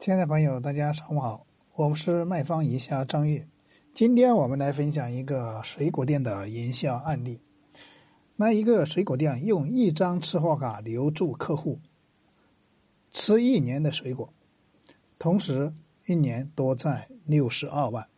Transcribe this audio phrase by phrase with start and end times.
[0.00, 3.46] 亲爱的朋友，大家上午好，我是卖方营销张玉。
[3.92, 7.38] 今天我们来分享一个水果店的营销案例。
[8.34, 11.78] 那一个水果店用一张吃货卡留住客户，
[13.12, 14.32] 吃一年的水果，
[15.18, 15.70] 同时
[16.06, 18.08] 一年多赚六十二万。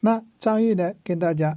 [0.00, 1.56] 那张玉呢，跟大家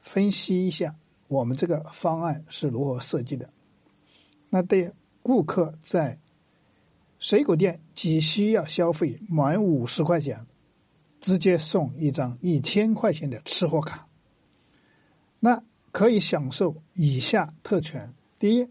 [0.00, 0.96] 分析一下
[1.28, 3.50] 我们这个方案是如何设计的。
[4.48, 4.90] 那对
[5.22, 6.18] 顾客在
[7.24, 10.46] 水果店只需要消费满五十块钱，
[11.22, 14.06] 直接送一张一千块钱的吃货卡。
[15.40, 18.68] 那可以享受以下特权：第一，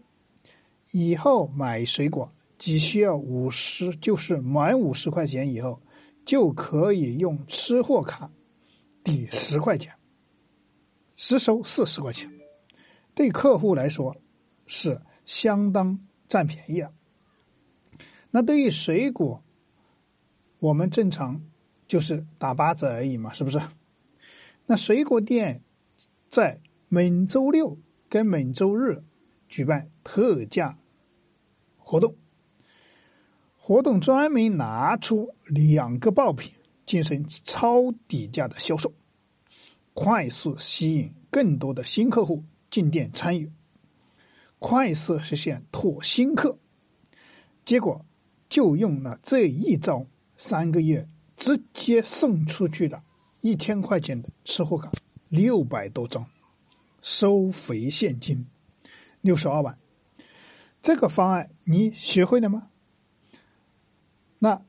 [0.92, 5.82] 以后买水果只需要五十，就是满五十块钱以后，
[6.24, 8.30] 就可以用吃货卡
[9.02, 9.92] 抵十块钱，
[11.16, 12.30] 实收四十块钱。
[13.16, 14.16] 对客户来说
[14.68, 15.98] 是相当
[16.28, 16.92] 占便宜了。
[18.36, 19.40] 那对于水果，
[20.58, 21.40] 我们正常
[21.86, 23.62] 就是打八折而已嘛，是不是？
[24.66, 25.62] 那水果店
[26.28, 27.78] 在每周六
[28.08, 29.04] 跟每周日
[29.48, 30.76] 举办特价
[31.78, 32.16] 活动，
[33.56, 36.52] 活动专门拿出两个爆品
[36.84, 38.92] 进行超低价的销售，
[39.92, 43.52] 快速吸引更多的新客户进店参与，
[44.58, 46.58] 快速实现拓新客，
[47.64, 48.04] 结果。
[48.48, 50.06] 就用了这一招，
[50.36, 53.02] 三个月直接送出去了
[53.40, 54.90] 一千块钱的吃货卡
[55.28, 56.26] 六百多张，
[57.02, 58.46] 收回现金
[59.20, 59.78] 六十二万。
[60.80, 62.68] 这个方案你学会了吗？
[64.38, 64.62] 那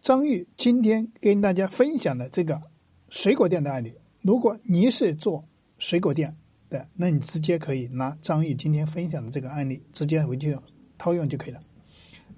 [0.00, 2.60] 张玉今天跟大家分享的这个
[3.08, 5.44] 水果店的案例，如果你是做
[5.78, 6.36] 水果店
[6.68, 10.58] 的，那你直接可以拿张玉今天分享的这个案例直接回去
[10.98, 11.60] 套用就可以了。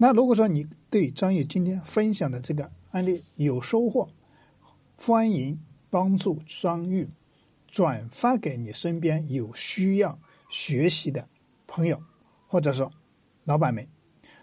[0.00, 4.08] 那如果说你对张毅今天分享的这个案例有收获，
[4.96, 5.58] 欢迎
[5.90, 7.08] 帮助张玉
[7.66, 10.17] 转发给你身边有需要
[10.48, 11.28] 学习的
[11.67, 12.00] 朋友，
[12.46, 12.92] 或者说
[13.42, 13.89] 老板们，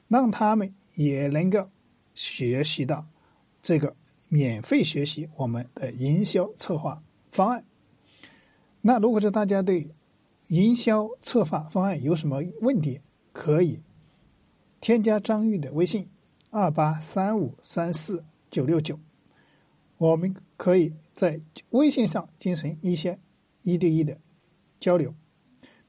[0.10, 1.70] 让他们也能够
[2.14, 3.06] 学习到
[3.62, 3.96] 这个
[4.28, 7.02] 免费学习我们的营销策划
[7.32, 7.64] 方案。
[8.82, 9.88] 那如果说大家对
[10.50, 13.00] 营销策划方案有什么问题，
[13.32, 13.80] 可以。
[14.82, 16.08] 添加张玉的微信：
[16.50, 19.00] 二八三五三四九六九，
[19.98, 21.42] 我们可以在
[21.72, 23.20] 微信上进行一些
[23.64, 24.18] 一对一的
[24.80, 25.14] 交流。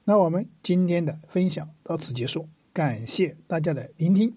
[0.03, 4.33] 那我们今天的分享到此结束，感谢大家的聆听。